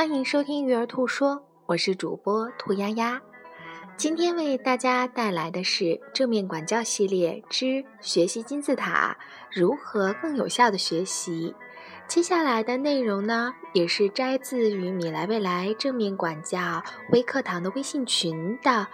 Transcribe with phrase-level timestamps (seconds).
[0.00, 3.20] 欢迎收听《育儿兔说》，我是主播兔丫丫。
[3.98, 9.14] 今天为大家带来的是正面管教系列之学习金字塔：
[9.52, 11.54] 如何更有效的学习。
[12.08, 16.82] 接下来的内容呢，也是摘自于米莱未来正面管教
[17.12, 18.88] 微课堂的微信群的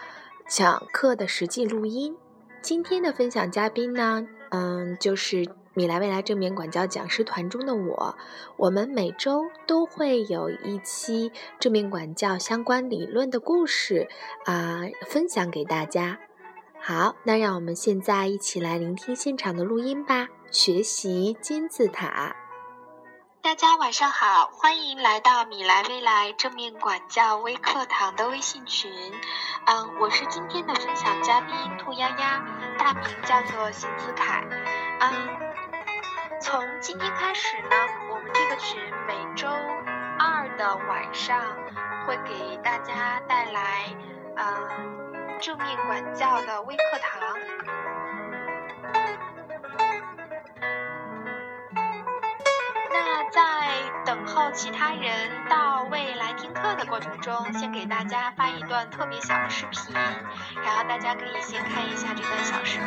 [0.49, 2.17] 讲课的实际录音。
[2.61, 5.47] 今天的分享嘉宾呢，嗯，就是。
[5.77, 8.17] 米莱未来正面管教讲师团中的我，
[8.57, 11.31] 我们每周都会有一期
[11.61, 14.09] 正面管教相关理论的故事
[14.47, 16.19] 啊，分享给大家。
[16.81, 22.35] 好，那让我们现在一起来聆听现场的录音吧，学习金字塔。
[23.43, 28.91] 大家晚上好，欢迎来到米莱未来正面管教微课堂的微信群。
[29.67, 32.43] 嗯，我是今天的分享嘉宾兔丫丫，
[32.79, 34.43] 大名叫做邢子凯。
[35.01, 35.46] 嗯。
[36.39, 37.71] 从今天开始呢，
[38.11, 39.49] 我们这个群每周
[40.19, 41.41] 二的晚上
[42.07, 43.85] 会给大家带来
[44.37, 44.47] 呃
[45.41, 47.39] 正面管教的微课堂。
[52.93, 53.41] 那在
[54.05, 59.95] 等候其他人到位来听课的过程中，先给大家发一段特别小的视频，
[60.63, 62.87] 然后大家可以先看一下这段小视频。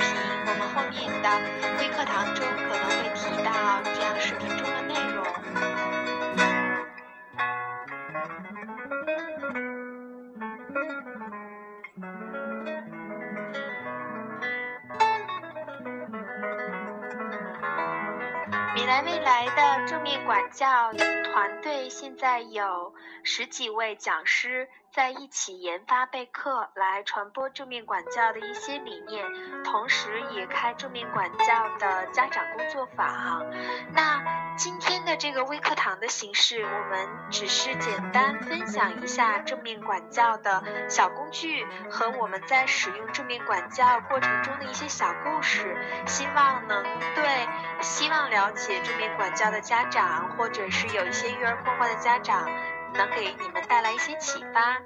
[18.89, 29.23] 来未来的正面管教团队现在有十几位讲师在一起研发备课，来传播正面管教的一些理念，
[29.63, 33.45] 同时也开正面管教的家长工作坊。
[33.93, 45.77] 那今天的这个微课堂的形式，我们只是简单分享一下正面管教的小工具和我们在使用正面管教过程中的一些小故事，
[46.07, 46.83] 希望能
[47.15, 47.47] 对
[47.81, 48.79] 希望了解。
[48.81, 52.49] 正面管教的家长，或者是有一些育儿困惑的家长，
[52.93, 54.77] 能给你们带来一些启发。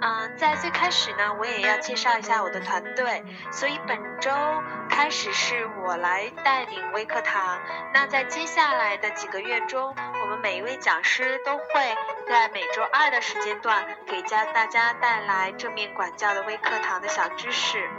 [0.00, 3.24] 嗯，在最开始呢，我也要介绍一下我的团队。
[3.50, 4.30] 所以本周
[4.88, 7.58] 开始是我来带领微课堂。
[7.92, 9.92] 那在接下来的几个月中，
[10.22, 11.64] 我们每一位讲师都会
[12.28, 17.90] 在每周二的时间段给家大家带来正面管教的微课堂的小知识。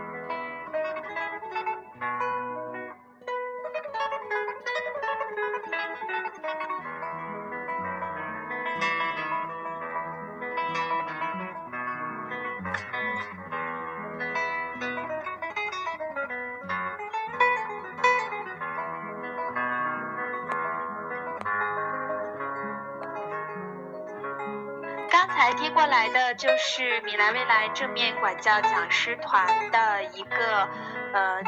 [25.40, 30.68] 才贴过来的就是米莱未来正面管教讲师团的一个
[31.14, 31.42] 呃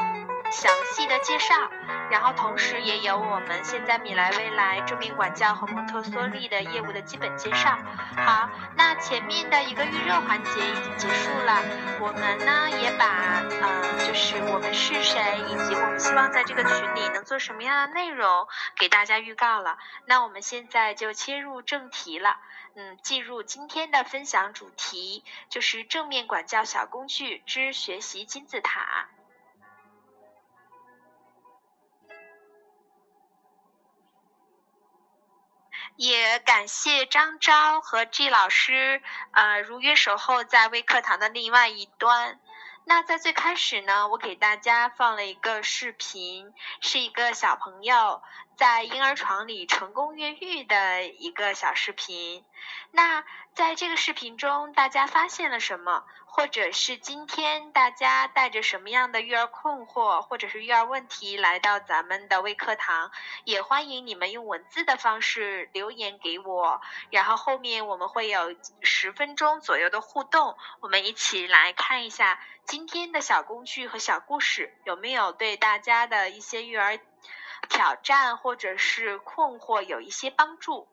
[0.50, 1.54] 详细的介绍。
[2.10, 7.76] 然后同时也有我们现在米莱未来正面管教和蒙特梭利的业务的基本介绍。
[8.16, 11.60] 好，那前面的一个预热环节已经结束了，
[12.00, 18.48] 我们呢也把嗯就是我们是谁以及我们希望在这个群里能做什么样的内容
[18.78, 19.76] 给大家预告了。
[20.06, 22.38] 那我们现在就切入正题了，
[22.74, 29.08] 嗯，进入今天的分享主题就是正面管教小工具之学习金字塔。
[35.96, 39.02] 也感谢张昭和 G 老师，
[39.32, 42.40] 呃，如约守候在微课堂的另外一端。
[42.84, 48.22] 那在最开始呢，我给大家放了一个视频，是一个小朋友
[48.62, 52.44] 在婴儿床里成功越狱的一个小视频。
[52.92, 53.24] 那
[53.54, 56.04] 在这个视频中，大家发现了什么？
[56.26, 63.10] 或者是今天大家带着什么样的育儿困惑，或者是育儿问题来到咱们的微课堂？
[63.42, 77.00] 也欢迎你们用文字的方式留言给我，然后后面我们会有十分钟左右的互动，我们一起来看一下今天的小工具和小故事有没有对大家的一些育儿
[77.72, 80.86] 挑战或者是困惑有一些帮助。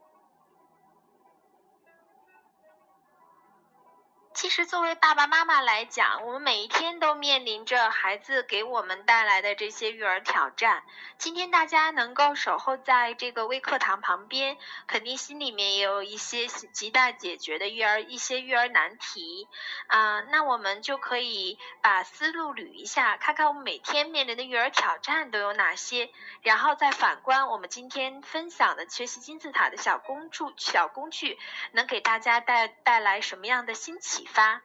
[4.41, 10.83] 其实，作为爸爸妈妈来讲，我们每一天都面临着孩子给我们带来的这些育儿挑战。
[11.17, 14.55] 今天大家能够守候在这个微课堂旁边，
[14.87, 19.49] 肯定心里面也有一些亟待解决的育儿一些育儿难题
[19.87, 20.21] 啊。
[20.21, 26.09] 那我们就可以把思路捋一下，看看我们每天面临的育儿挑战都有哪些，
[26.43, 31.37] 然后再反观我们今天分享的学习金字塔的小工具小工具，
[31.73, 34.61] 能给大家带带来什么样的新启发。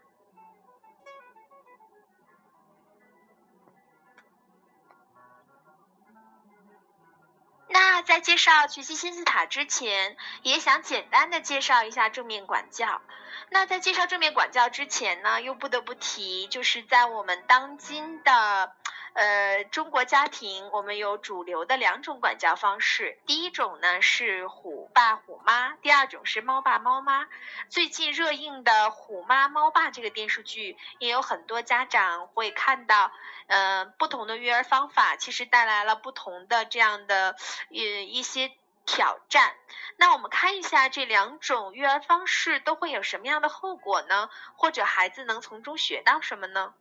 [7.69, 13.03] 那在介绍学习金字塔之前，也想简单的介绍一下正面管教。
[13.51, 18.77] 那在介绍正面管教之前呢，又不得不提，就是在我们当今的。
[19.15, 27.29] 呃，中国家庭我们有主流的两种管教方式，第一种呢是虎爸虎妈，第二种是猫爸猫妈。
[27.69, 33.13] 最近热映的《虎妈猫爸》这个电视剧，也有很多家长会看到，
[33.47, 37.37] 呃，不同的育儿方法其实带来了不同的这样的
[37.71, 38.51] 呃一些
[38.85, 39.55] 挑战。
[39.97, 44.29] 那我们看一下这两种育儿方式都会有什么样的后果呢？
[44.57, 46.75] 或者孩子能从中学到什么呢？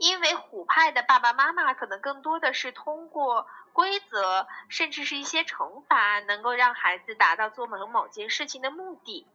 [0.00, 9.26] 因为虎派的爸爸妈妈可能更多的是通过规则，甚至是一些惩罚，能够让孩子达到做某某件事情的目的。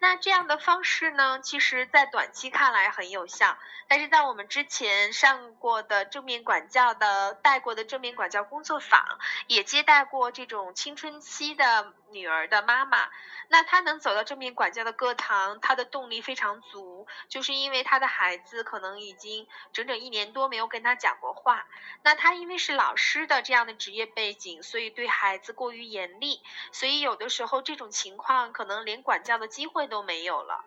[0.00, 3.56] 那这样的方式呢，其实在短期看来很有效，
[3.88, 9.02] 但是在我们之前上过的正面管教的带过的正面管教工作坊，
[9.46, 13.08] 也接待过这种青春期的女儿的妈妈。
[13.48, 21.66] 那她能走到正面管教的课堂，她的动力非常足，就是因为她的孩子可能已经整整一年多没有跟她讲过话。
[22.02, 26.42] 那她因为是老师的这样的职业背景，所以对孩子过于严厉，
[26.72, 30.62] 所以有的时候这种情况可能连管教的机机会都没有了。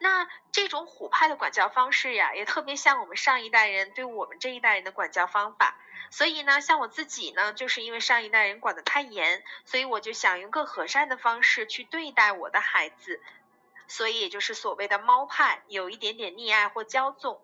[0.00, 5.76] 那这种虎派的管教方式呀，也特别像我们上一代人对我们这一代人的管教方法。
[6.10, 13.20] 所以呢，像我自己呢，就是因为上一代人管得太严，所以我就想用更和善的方式去对待我的孩子，
[13.86, 17.40] 所以也就是所谓的猫派，有一点点溺爱或骄纵。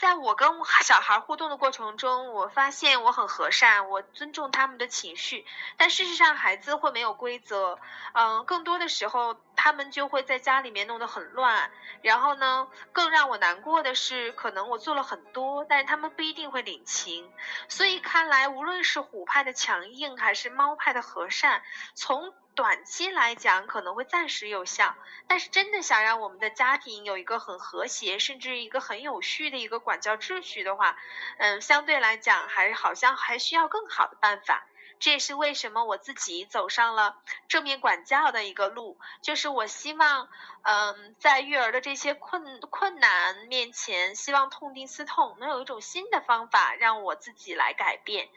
[0.00, 0.48] 在我跟
[0.82, 5.44] 小孩互动的过程中，我发现我很和善，我尊重他们的情绪。
[5.76, 7.78] 但事实上，孩子会没有规则，
[8.14, 11.70] 嗯，更多的时候他们就会在家里面弄得很乱。
[12.00, 17.30] 然后呢，更让我难过的是，可能我做了很多，但是他们不一定会领情。
[17.68, 21.62] 所以看来，无论是虎派的强硬，还是猫派的和善，
[21.94, 24.96] 从短期来讲可能会暂时有效，
[25.28, 30.96] 但是真的想让我们的家庭有一个很和谐，甚至一个很有序的一个管教秩序的话，
[31.36, 34.64] 嗯，相对来讲还好像还需要更好的办法。
[35.00, 37.16] 这也是为什么我自己走上了
[37.48, 40.28] 正面管教的一个路，就是我希望，
[40.62, 48.28] 嗯，在育儿的这些困困难面前，希望痛定思痛，能有一种新的方法让我自己来改变。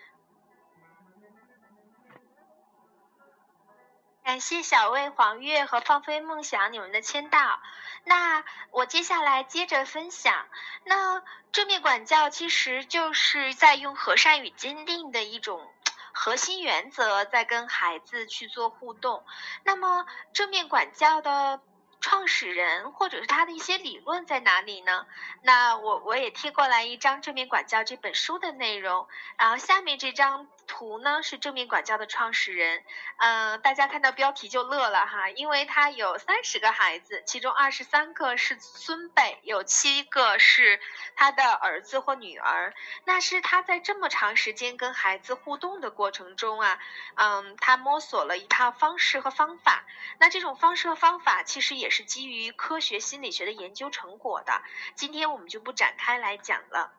[4.23, 7.59] 感谢小魏、黄月和放飞梦想你们的签到。
[8.05, 10.47] 那我接下来接着分享。
[10.85, 11.21] 那
[11.51, 15.72] 正面管教其实就是在用和善与坚定的一种
[16.13, 19.25] 核心原则，在跟孩子去做互动。
[19.63, 21.59] 那么正面管教的
[21.99, 25.05] 创始人或者是他的一些理论在哪里呢？
[25.41, 29.07] 那我我也贴过来一张正面管教这本书的内容，
[29.37, 30.47] 然后下面这张。
[30.67, 32.83] 图呢是正面管教的创始人，
[33.17, 40.79] 嗯，大家看到标题就乐了哈，因为他有三十个孩子，其中二十三个是孙辈，有七个是
[41.15, 42.73] 他的儿子或女儿。
[43.05, 46.79] 那是他在这么长时间跟孩子互动的过程中啊，
[47.15, 49.85] 嗯，他摸索了一套方式和方法。
[50.19, 54.61] 那这种方式和方法其实也是基于科学心理学的研究成果的，
[54.95, 56.91] 今天我们就不展开来讲了。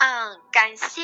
[0.00, 1.02] 嗯，感谢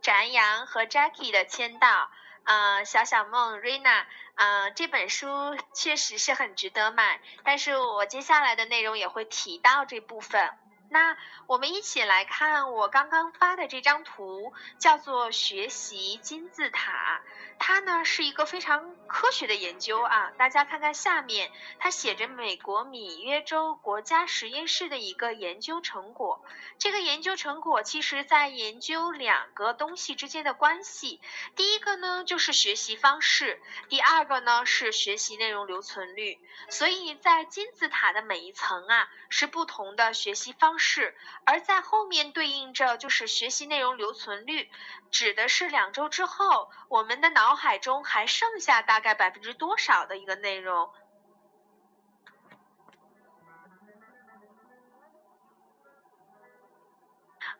[0.00, 2.08] 展阳和 Jackie 的签到。
[2.44, 4.04] 嗯，小小梦 Rina，
[4.36, 10.50] 嗯，这本书确实是很值得买，但是我接下来的内容也会提到这部分。
[10.88, 11.16] 那
[11.48, 17.22] 我们一起来看我刚刚发的这张图，叫做学习金字塔。
[17.58, 26.44] 它呢是一个非常科学的研究啊，大家看看下面，它写着美国米约州国家实验室的一个研究成果。
[26.78, 31.20] 这个研究成果其实在研究两个东西之间的关系，
[31.54, 36.38] 第一个呢就是学习方式，第二个呢是学习内容留存率。
[36.68, 40.72] 所以在金字塔的每一层啊，是不同的学习方。
[40.78, 41.14] 式，
[41.44, 44.70] 而在后面对应着就是学习内容留存率，
[45.10, 50.88] 指的是两周之后我们的脑海中还剩下大大概百分之多少的一个内容。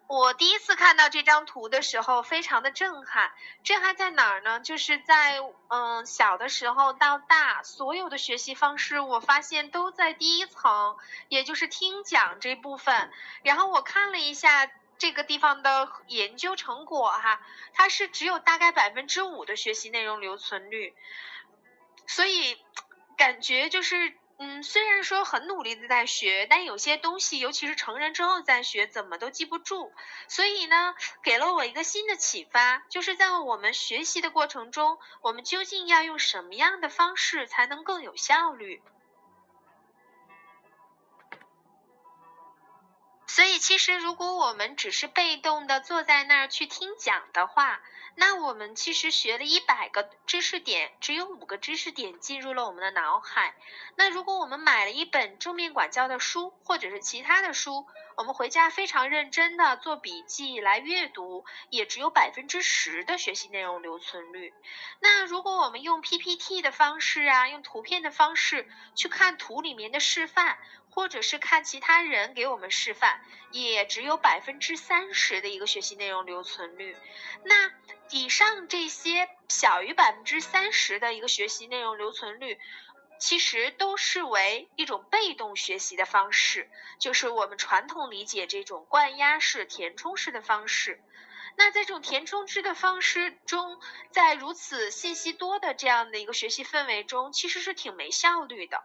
[0.06, 3.32] 我第一次看到这张图的时候，非常的震撼。
[3.64, 4.60] 震撼在哪儿呢？
[4.60, 10.96] 就是在嗯小的时候到大，所有的学习方式，我发现都在第一层，
[11.28, 13.10] 也就是听讲这部分。
[13.42, 17.40] 然后我看了一下这个地方的研究成果哈，
[17.72, 20.94] 它是只有大概百分之五的学习内容留存率，
[22.06, 22.56] 所以
[23.16, 24.14] 感觉就是。
[24.38, 29.92] 嗯，虽然说很努力的在学，但有些东西，尤其是成人之后再学，怎么都记不住。
[30.26, 38.82] 所以呢，给了我一个新的启发，就是在我们学习的过程中，我们究竟要用什么样的方式才能更有效率？
[43.34, 47.80] 所以，其实如果我们只是被动的坐在那儿去听讲的话，
[48.14, 53.54] 那我们其实学了一百个知识点，只有五个知识点进入了我们的脑海。
[53.96, 64.52] 那如果我们买了一本正面管教的书，或者是其他的书，我们回家非常认真的做笔记来阅读，也只有百分之十的学习内容留存率。
[65.00, 70.58] 那如果我们用 PPT 的方式啊，用图片的方式去看图里面的示范。
[70.94, 76.94] 或者是看其他人给我们示范，也只有百分之三十的一个学习内容留存率。
[77.44, 77.70] 那
[78.10, 82.60] 以上这些小于百分之三十的一个学习内容留存率，
[83.22, 91.00] 其实都视为一种被动学习的方式，就是我们传统理解这种灌压式、填充式的方式。
[91.56, 93.78] 那在这种填充式的方式中，
[94.10, 98.82] 在如此信息多的这样的一个学习氛围中，其实是挺没效率的。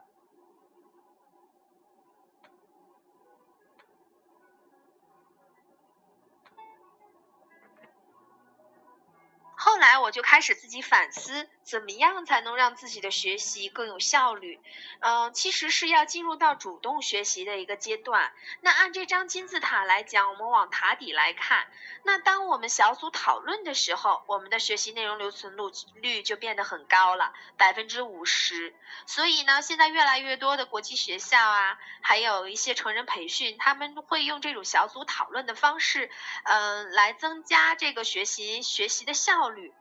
[9.56, 14.58] 后来我就开始自己反思，怎么样才能让自己的学习更有效率？
[15.02, 18.32] 嗯，其实是要进入到主动学习的一个阶段。
[18.62, 21.68] 那按这张金字塔来讲，我们往塔底来看，
[22.04, 25.58] 那当我们小组讨论的时候，我们的学习内容留存
[25.96, 28.74] 率就变得很高了，百分之五十。
[29.06, 36.10] 所以呢，现在越来越多的国际学校啊，还有一些成人培训，他们会用这种小组讨论的方式，
[36.46, 39.74] 嗯，来增加这个学习学习的效率。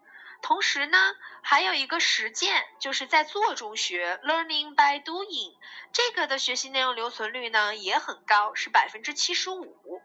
[0.42, 0.98] 同时呢，
[1.42, 5.54] 还有一个实践，就是在做中学 （learning by doing），
[5.92, 10.02] 这个的学习内容留存率呢也很高，是百分之七十五。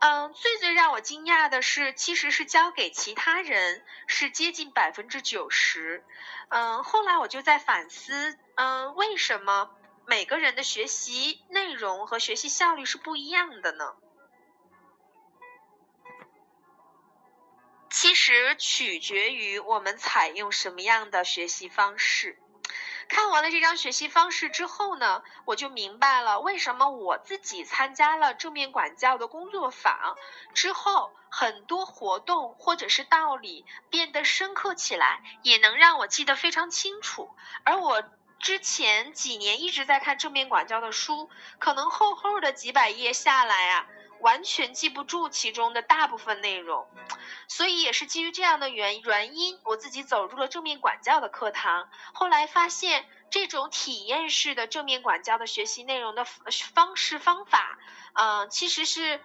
[0.00, 6.02] 嗯，最最让我惊讶的是，其实是交给其他人是接近百分之九十。
[6.48, 9.70] 嗯，后来我就在反思，嗯，为什么
[10.06, 13.94] 每个人的学习内容和学习效率是不一样的呢？
[18.00, 22.38] 其实取决于我们采用什么样的学习方式。
[23.08, 30.16] 看完了这张学习方式之后呢，我就明白了为什么我自己参加了正面管教的工作坊
[30.54, 37.28] 之后，很多活动或者是道理变得深刻起来，也能让我记得非常清楚。
[37.64, 38.02] 而我
[38.38, 41.28] 之前几年一直在看正面管教的书，
[41.58, 43.86] 可能厚厚的几百页下来啊。
[44.20, 46.86] 完全记不住其中的大部分内容，
[47.48, 51.88] 所以也是基于这样的原原因，我自己走入了正面管教的课堂。
[52.12, 57.78] 后来发现，这种体验式的正面管教的学习内容的方式方法，
[58.14, 59.20] 嗯，其实是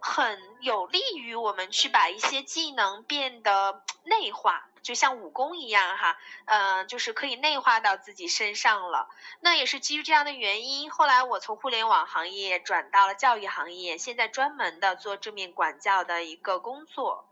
[0.00, 4.69] 很有利于我们去把一些技能变得内化。
[4.82, 9.08] 就像武功一样哈，嗯，就是可以内化到自己身上了。
[9.40, 17.26] 那也是基于这样的原因，后来我从互联网行业转到了教育行业，现在专门的做正面管教的一个工作。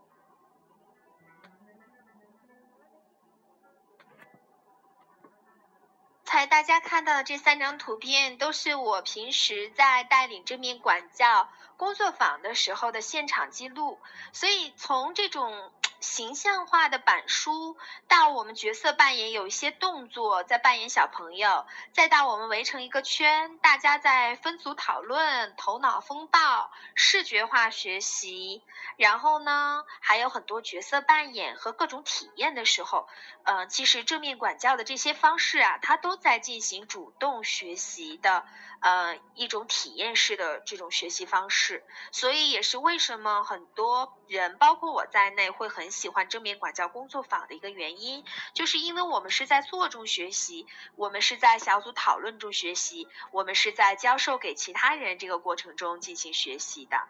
[6.23, 13.99] 才大家看到的这三张图片，都是我平时在带领正面管教工作坊的时候的现场记录，
[14.31, 15.71] 所以从这种。
[15.99, 17.77] 形象化的板书，
[18.07, 28.63] 到我们角色扮演有一些动作，在扮演小朋友，再到我们围成一个圈，大家在分组讨论、头脑风暴、视觉化学习，
[28.97, 33.07] 然后呢，还有很多角色扮演和各种体验的时候，
[33.43, 38.45] 呃，其实正面管教的这些方式啊，它都在进行主动学习的。
[38.81, 57.07] 呃，一种体验式的这种学习方式，所以也是为什么很多人，包括我在内，会很喜欢正面管教工作坊的一个原因，就是因为我们是在做中学习，我们是在小组讨论中学习，我们是在教授给其他人这个过程中进行学习的。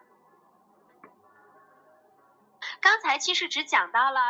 [2.80, 4.20] 刚才其实只讲到了。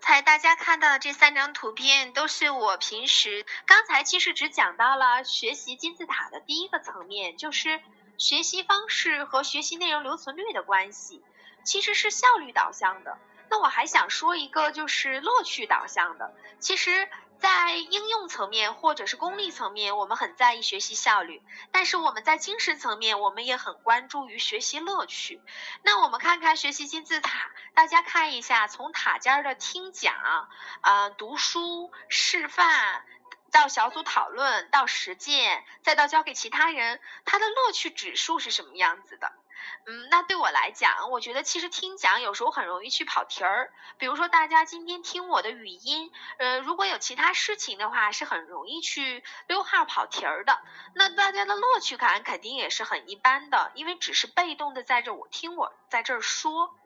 [0.00, 7.80] 才大家看到的这三张图片都是我平时刚才其实只讲到了学习金字塔的第一个层面，就是
[8.18, 11.22] 学习方式和学习内容留存率的关系，
[11.64, 13.18] 其实是效率导向的。
[13.48, 17.08] 那我还想说一个，就是乐趣导向的，其实。
[17.38, 25.42] 在应用层面或者是功利层面，我们很在意学习效率，但是我们在精神层面，我们也很关注于学习乐趣。
[25.82, 30.14] 那我们看看学习金字塔，大家看一下，从塔尖的听讲、
[30.80, 33.04] 啊读书、示范，
[33.56, 39.32] 到小组讨论，到实践，再到交给其他人，它的乐趣指数是什么样子的？
[39.86, 43.72] 嗯，那对我来讲，我觉得其实听讲有时候很容易去跑题儿。
[43.96, 50.60] 比如说，大家今天听我的语音，呃，如果有其他事情的话，是很容易去溜号跑题儿的。
[50.94, 56.76] 那大家的乐趣感肯定也是很一般的，因为只是被动的在这我听我在这儿说。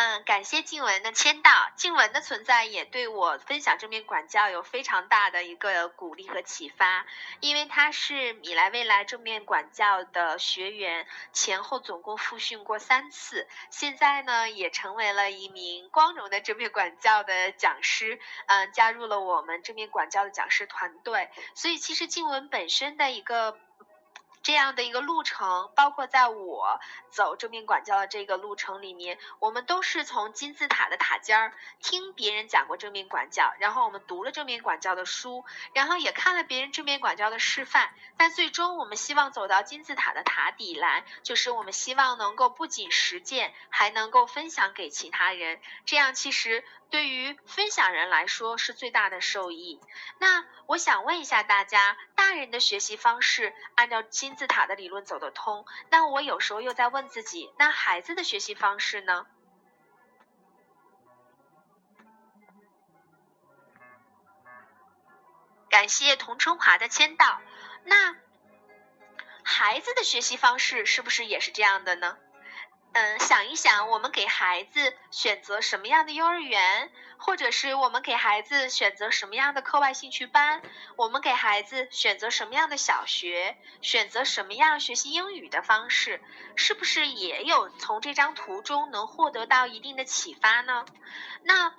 [0.00, 1.72] 嗯，感谢静文的签到。
[1.74, 7.04] 静文的存在也对我分享正面管教有非常大的一个鼓励和启发，
[7.40, 21.28] 因为他是米莱未来正面管教的学员，前后总共复训过三次，现在呢也成为了一名光荣的正面管教的讲师，嗯，加入了我们正面管教的讲师团队。
[21.56, 23.58] 所以其实静文本身的一个。
[24.42, 26.80] 这样的一个路程，包括在我
[27.10, 46.64] 走正面管教的这个路程里面，我们都是从金字塔的塔尖儿听别人讲过正面管教，然后我们读了正面管教的书，然后也看了别人正面管教的示范，但最终我们希望走到金字塔的塔底来，就是我们希望能够不仅实践，还能够分享给其他人，这样其实。
[46.90, 49.78] 对于分享人来说是最大的受益。
[50.16, 59.26] 那我想问一下大家，大人的学习方式按照金金字塔的理论走得通，那我有时候又在问自己，那孩子的学习方式呢？
[65.70, 67.40] 感谢童春华的签到。
[67.84, 68.16] 那
[69.42, 72.18] 孩子的学习方式是不是也是这样的呢？
[72.98, 80.60] 嗯，想一想，我们给孩子选择什么样的幼儿园，或者是我们给孩子选择什么样的课外兴趣班，
[80.96, 86.20] 我们给孩子选择什么样的小学，选择什么样学习英语的方式，
[86.56, 90.84] 是不是也有从这张图中能获得到一定的启发呢？
[91.44, 91.72] 那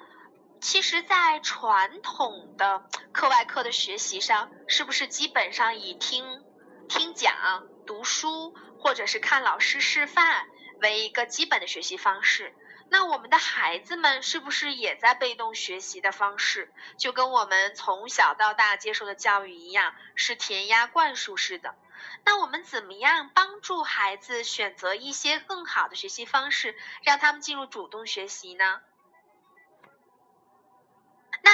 [0.61, 6.45] 其实，在传统的课外课的学习上，是不是基本上以听、
[6.87, 10.47] 听讲、读书，或者是看老师示范？
[10.81, 12.53] 为一个基本的学习方式，
[12.89, 21.75] 那我们的孩子们是不是也在被动学习的方式，就跟我们从小到大接受的教育一样，是填鸭灌输式的？
[22.23, 28.81] 那我们怎么样帮助孩子选择一些更好的学习方式，让他们进入主动学习呢？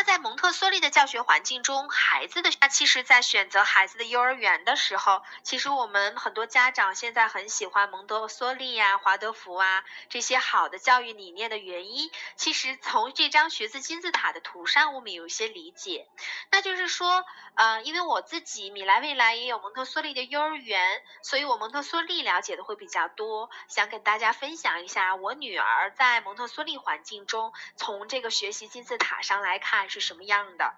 [0.05, 16.07] 在蒙特梭利的教学环境中，孩子的那其实，在选择孩子的幼儿园的时候，其实我们很多家长现在很喜欢蒙特梭利呀、华德福啊这些好的教育理念的原因，其实从这张学字金字塔的图上，我们有一些理解。
[16.51, 29.89] 那就是说，呃，因为我自己米莱未来也有蒙特梭利的幼儿园，所以我蒙特梭利了解的会比较多，想跟大家分享一下我女儿在蒙特梭利环境中，从这个学习金字塔上来看。
[29.95, 30.73] 是什么样的？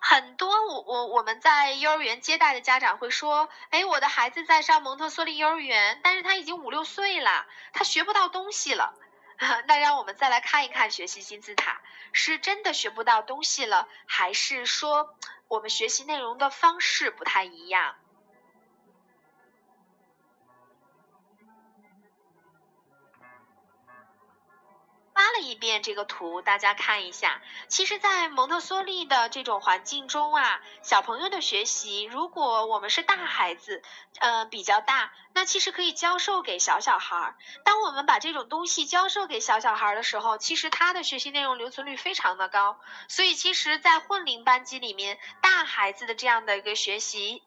[0.00, 8.92] 很多我我我们在幼儿园接待的家长会说：“哎，我的孩子在上蒙特梭利幼儿园，但是他已经五六岁了，他学不到东西了。
[9.66, 11.80] ”那让我们再来看一看学习金字塔，
[12.12, 15.14] 是真的学不到东西了，还是说
[15.46, 17.94] 我们学习内容的方式不太一样？
[25.14, 27.40] 发了一遍这个图，大家看一下。
[27.68, 33.82] 其实，在蒙特梭利的这种环境中啊，小朋友的学习，如果我们是大孩子，
[34.18, 37.36] 呃，比较大，那其实可以教授给小小孩儿。
[37.64, 42.80] 当我们把这种东西教授给小小孩儿的时候，其实他的学习内容留存率非常的高。
[43.08, 47.44] 所以，其实，在混龄班级里面，大孩子的这样的一个学习。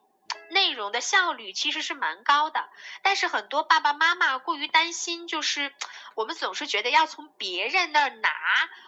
[0.50, 2.68] 内容的效率其实是蛮高的，
[3.02, 5.72] 但是很多爸爸妈妈过于担心，就是
[6.14, 8.30] 我们总是觉得要从别人那儿拿，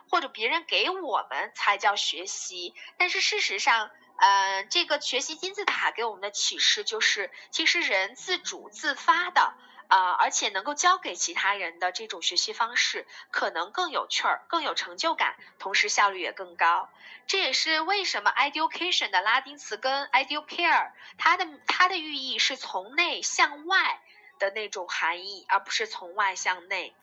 [0.09, 2.75] 或者别人给我们才叫学习。
[2.97, 9.55] 但是事实上，呃，这个学习金字塔给我们的启示就是，其实人自主自发的。
[9.91, 16.89] 啊，而且能够教给其他人的这种学习方式，可能更有趣儿、更有成就感，同时效率也更高。
[17.27, 24.01] 这也是为什么 education 的拉丁词根 educare，它的它的寓意是从内向外
[24.39, 26.95] 的那种含义，而不是从外向内。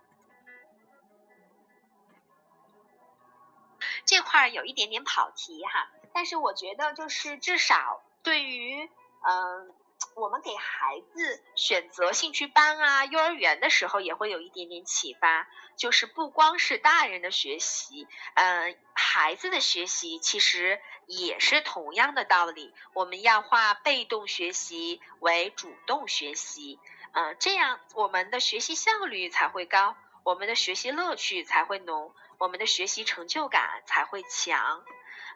[4.05, 8.89] 这块儿有一点点跑题哈，但是我觉得就是至少对于
[9.27, 9.73] 嗯。
[10.15, 22.73] 我们给孩子选择兴趣班啊，幼儿园的时候也会有一点点启发，就是不光是大人的学习，嗯，孩子的学习其实也是同样的道理。
[22.93, 26.79] 我们要化被动学习为主动学习，
[27.13, 34.83] 嗯，这样我们的学习效率才会高，我们的学习乐趣才会浓，我们的学习成就感才会强。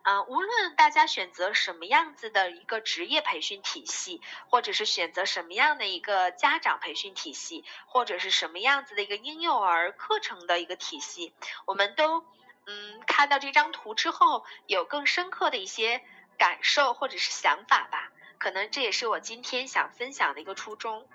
[0.04, 11.34] 啊，无论大家选择什么样子的一个职业培训体系，或者是选择什么样的一个家长培训体系，或者是什么样子的一个婴幼儿课程的一个体系，
[11.66, 12.26] 我们都
[12.66, 16.04] 嗯看到这张图之后，有更深刻的一些
[16.38, 18.12] 感受或者是想法吧。
[18.40, 21.08] 可能这也是我今天想分享的一个初衷。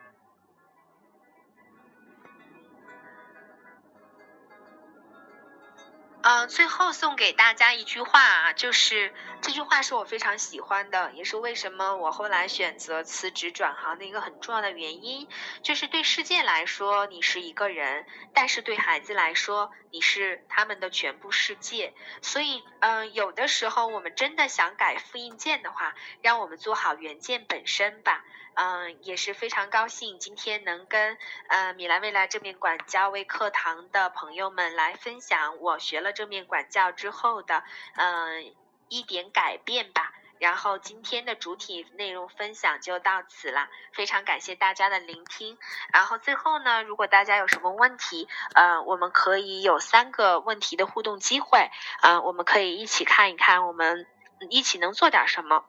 [6.29, 9.15] 嗯，最后送给大家一句话啊，就是
[9.47, 15.29] 这句话是我非常喜欢的，也是为什么我后来选择辞职转行的一个很重要的原因。
[15.63, 21.95] 就是对世界来说你是一个人，但是对孩子来说你是他们的全部世界。
[22.23, 28.25] 所以，嗯，有的时候我们真的想改复印件的话，让我们做好原件本身吧。
[28.55, 31.17] 嗯，也是非常高兴今天能跟
[31.51, 37.63] 呃米兰未来正面管教微课堂的朋友们来分享我学了正面管教之后的
[37.95, 38.53] 嗯
[38.89, 40.13] 一点改变吧。
[40.39, 45.57] 然后今天的主体内容分享就到此了，非常感谢大家的聆听。
[45.95, 51.71] 然后最后呢，如果大家有什么问题，呃，我们可以有三个问题的互动机会，
[52.03, 54.07] 嗯，我们可以一起看一看，我们
[54.51, 55.65] 一起能做点什么。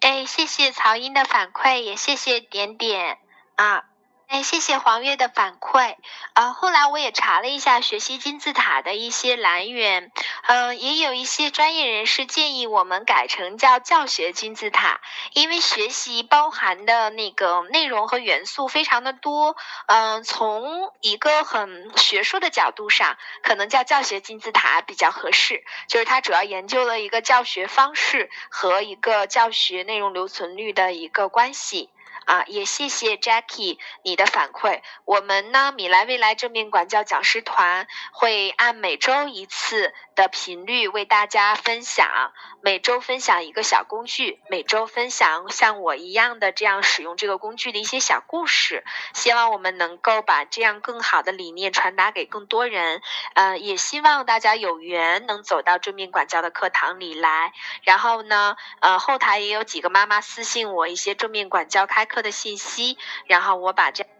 [0.00, 3.18] 哎，谢谢曹英的反馈，也谢谢点点
[3.56, 3.85] 啊。
[4.28, 5.94] 哎，谢谢黄月的反馈。
[6.34, 10.10] 呃，后来我也查了一下学习金字塔的一些来源，
[10.48, 15.00] 嗯，也有一些专业人士建议我们改成叫教学金字塔，
[15.32, 19.56] 因为学习包含的那个内容和元素非常的多。
[19.86, 31.90] 嗯，从一个很学术的角度上，可能叫教学金字塔比较合适，就是它主要研究了一个教学方式和一个教学内容留存率的一个关系。
[32.26, 34.82] 啊，也谢谢 Jackie 你的反馈。
[35.04, 48.84] 我们呢，米莱未来正面管教讲师团会按每周一次的频率为大家分享，每周分享一个小工具，每周分享像我一样的这样使用这个工具的一些小故事。
[49.14, 53.00] 希望我们能够把这样更好的理念传达给更多人。
[53.34, 57.52] 呃，也希望大家有缘能走到正面管教的课堂里来。
[57.84, 62.16] 然后呢，呃，后台也有几个妈妈私信我一些正面管教开课。
[62.16, 64.15] 的信息，然后我把这。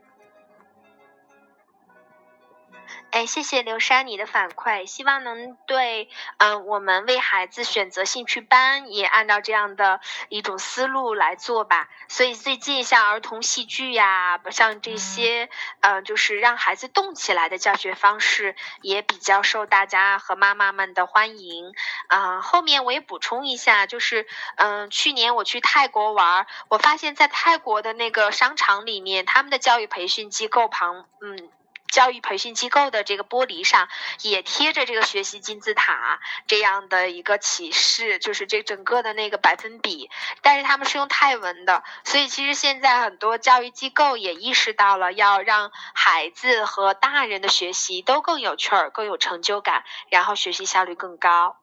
[3.13, 11.89] 哎，谢谢刘珊你的反馈，希望能对嗯我们为孩子选择兴趣班也按照这样的一种思路来做吧。
[12.09, 15.49] 所以最近像儿童戏剧呀，像这些
[15.81, 21.73] 嗯就是让孩子动起来的教学方式也比较受大家和妈妈们的欢迎。
[22.09, 31.49] 啊，后面我也补充一下，就是嗯去年我去泰国玩，我发现在泰国的那个商场里面，他们的教育培训机构旁嗯。
[31.91, 33.89] 教育培训机构的这个玻璃上
[34.23, 40.11] 也贴着这个学习金字塔这样的一个启示，就是这整个的那个百分比，
[40.43, 51.57] 但是他们是用泰文的，所以其实现在很多教育机构也意识到了要让孩子和大人的学习都更有趣儿、更有成就感，然后学习效率更高。